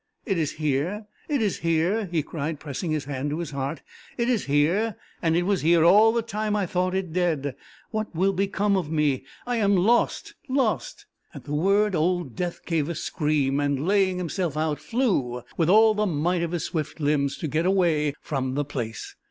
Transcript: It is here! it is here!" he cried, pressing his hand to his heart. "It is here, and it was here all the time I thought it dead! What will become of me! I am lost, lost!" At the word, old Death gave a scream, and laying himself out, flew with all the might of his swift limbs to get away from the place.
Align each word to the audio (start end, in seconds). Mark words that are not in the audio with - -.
It 0.25 0.39
is 0.39 0.53
here! 0.53 1.05
it 1.29 1.43
is 1.43 1.59
here!" 1.59 2.07
he 2.11 2.23
cried, 2.23 2.59
pressing 2.59 2.89
his 2.89 3.05
hand 3.05 3.29
to 3.29 3.37
his 3.37 3.51
heart. 3.51 3.83
"It 4.17 4.29
is 4.29 4.45
here, 4.45 4.95
and 5.21 5.35
it 5.35 5.43
was 5.43 5.61
here 5.61 5.85
all 5.85 6.11
the 6.11 6.23
time 6.23 6.55
I 6.55 6.65
thought 6.65 6.95
it 6.95 7.13
dead! 7.13 7.55
What 7.91 8.15
will 8.15 8.33
become 8.33 8.75
of 8.75 8.89
me! 8.89 9.25
I 9.45 9.57
am 9.57 9.75
lost, 9.77 10.33
lost!" 10.49 11.05
At 11.35 11.43
the 11.43 11.53
word, 11.53 11.93
old 11.93 12.35
Death 12.35 12.61
gave 12.65 12.89
a 12.89 12.95
scream, 12.95 13.59
and 13.59 13.85
laying 13.87 14.17
himself 14.17 14.57
out, 14.57 14.79
flew 14.79 15.43
with 15.55 15.69
all 15.69 15.93
the 15.93 16.07
might 16.07 16.41
of 16.41 16.49
his 16.53 16.63
swift 16.63 16.99
limbs 16.99 17.37
to 17.37 17.47
get 17.47 17.67
away 17.67 18.15
from 18.23 18.55
the 18.55 18.65
place. 18.65 19.13